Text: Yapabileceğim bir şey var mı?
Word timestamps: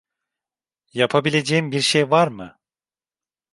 Yapabileceğim 0.93 1.71
bir 1.71 1.81
şey 1.81 2.11
var 2.11 2.27
mı? 2.27 2.59